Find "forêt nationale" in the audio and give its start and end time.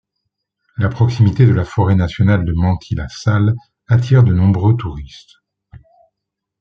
1.63-2.43